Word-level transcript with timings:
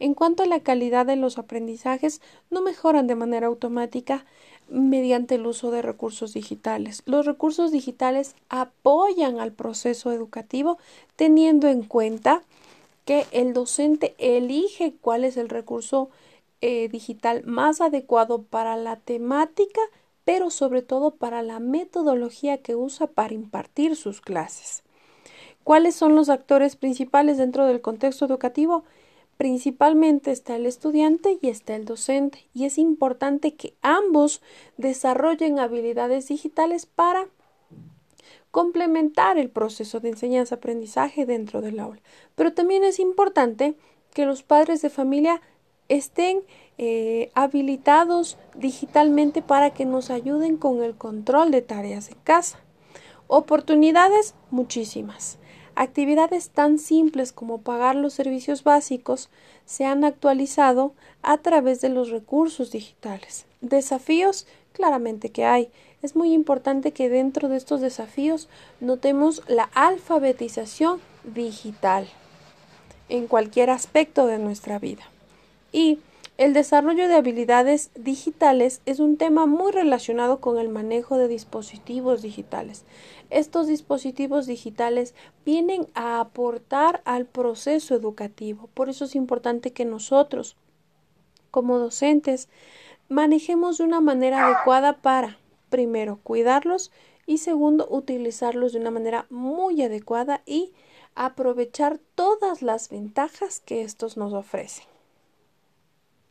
En 0.00 0.14
cuanto 0.14 0.42
a 0.42 0.46
la 0.46 0.60
calidad 0.60 1.04
de 1.04 1.16
los 1.16 1.36
aprendizajes, 1.36 2.22
no 2.48 2.62
mejoran 2.62 3.06
de 3.06 3.14
manera 3.14 3.48
automática 3.48 4.24
mediante 4.68 5.34
el 5.34 5.46
uso 5.46 5.70
de 5.70 5.82
recursos 5.82 6.32
digitales. 6.32 7.02
Los 7.04 7.26
recursos 7.26 7.70
digitales 7.70 8.34
apoyan 8.48 9.38
al 9.38 9.52
proceso 9.52 10.10
educativo 10.10 10.78
teniendo 11.16 11.68
en 11.68 11.82
cuenta 11.82 12.42
que 13.04 13.26
el 13.30 13.52
docente 13.52 14.14
elige 14.18 14.94
cuál 15.02 15.24
es 15.24 15.36
el 15.36 15.50
recurso 15.50 16.08
eh, 16.62 16.88
digital 16.88 17.42
más 17.44 17.82
adecuado 17.82 18.42
para 18.42 18.76
la 18.76 18.96
temática, 18.96 19.80
pero 20.24 20.50
sobre 20.50 20.80
todo 20.80 21.10
para 21.10 21.42
la 21.42 21.58
metodología 21.58 22.58
que 22.58 22.74
usa 22.74 23.06
para 23.06 23.34
impartir 23.34 23.96
sus 23.96 24.22
clases. 24.22 24.82
¿Cuáles 25.62 25.94
son 25.94 26.14
los 26.14 26.30
actores 26.30 26.76
principales 26.76 27.36
dentro 27.36 27.66
del 27.66 27.82
contexto 27.82 28.24
educativo? 28.24 28.84
Principalmente 29.40 30.32
está 30.32 30.56
el 30.56 30.66
estudiante 30.66 31.38
y 31.40 31.48
está 31.48 31.74
el 31.74 31.86
docente, 31.86 32.46
y 32.52 32.66
es 32.66 32.76
importante 32.76 33.54
que 33.54 33.72
ambos 33.80 34.42
desarrollen 34.76 35.58
habilidades 35.58 36.28
digitales 36.28 36.84
para 36.84 37.26
complementar 38.50 39.38
el 39.38 39.48
proceso 39.48 39.98
de 39.98 40.10
enseñanza-aprendizaje 40.10 41.24
dentro 41.24 41.62
del 41.62 41.80
aula. 41.80 42.02
Pero 42.34 42.52
también 42.52 42.84
es 42.84 42.98
importante 42.98 43.76
que 44.12 44.26
los 44.26 44.42
padres 44.42 44.82
de 44.82 44.90
familia 44.90 45.40
estén 45.88 46.42
eh, 46.76 47.30
habilitados 47.34 48.36
digitalmente 48.54 49.40
para 49.40 49.70
que 49.70 49.86
nos 49.86 50.10
ayuden 50.10 50.58
con 50.58 50.82
el 50.82 50.96
control 50.96 51.50
de 51.50 51.62
tareas 51.62 52.10
en 52.10 52.18
casa. 52.24 52.60
Oportunidades 53.26 54.34
muchísimas. 54.50 55.39
Actividades 55.80 56.50
tan 56.50 56.78
simples 56.78 57.32
como 57.32 57.62
pagar 57.62 57.96
los 57.96 58.12
servicios 58.12 58.64
básicos 58.64 59.30
se 59.64 59.86
han 59.86 60.04
actualizado 60.04 60.92
a 61.22 61.38
través 61.38 61.80
de 61.80 61.88
los 61.88 62.10
recursos 62.10 62.70
digitales. 62.70 63.46
Desafíos, 63.62 64.46
claramente 64.74 65.30
que 65.30 65.46
hay. 65.46 65.70
Es 66.02 66.16
muy 66.16 66.34
importante 66.34 66.92
que 66.92 67.08
dentro 67.08 67.48
de 67.48 67.56
estos 67.56 67.80
desafíos 67.80 68.46
notemos 68.80 69.42
la 69.48 69.70
alfabetización 69.72 71.00
digital 71.24 72.06
en 73.08 73.26
cualquier 73.26 73.70
aspecto 73.70 74.26
de 74.26 74.38
nuestra 74.38 74.78
vida. 74.78 75.04
Y 75.72 75.98
el 76.40 76.54
desarrollo 76.54 77.06
de 77.06 77.16
habilidades 77.16 77.90
digitales 77.94 78.80
es 78.86 78.98
un 78.98 79.18
tema 79.18 79.44
muy 79.44 79.72
relacionado 79.72 80.40
con 80.40 80.56
el 80.56 80.70
manejo 80.70 81.18
de 81.18 81.28
dispositivos 81.28 82.22
digitales. 82.22 82.86
Estos 83.28 83.66
dispositivos 83.66 84.46
digitales 84.46 85.14
vienen 85.44 85.86
a 85.92 86.18
aportar 86.18 87.02
al 87.04 87.26
proceso 87.26 87.94
educativo. 87.94 88.70
Por 88.72 88.88
eso 88.88 89.04
es 89.04 89.16
importante 89.16 89.74
que 89.74 89.84
nosotros, 89.84 90.56
como 91.50 91.78
docentes, 91.78 92.48
manejemos 93.10 93.76
de 93.76 93.84
una 93.84 94.00
manera 94.00 94.46
adecuada 94.46 94.94
para, 94.94 95.36
primero, 95.68 96.20
cuidarlos 96.22 96.90
y 97.26 97.36
segundo, 97.36 97.86
utilizarlos 97.90 98.72
de 98.72 98.80
una 98.80 98.90
manera 98.90 99.26
muy 99.28 99.82
adecuada 99.82 100.40
y 100.46 100.72
aprovechar 101.14 102.00
todas 102.14 102.62
las 102.62 102.88
ventajas 102.88 103.60
que 103.60 103.82
estos 103.82 104.16
nos 104.16 104.32
ofrecen. 104.32 104.86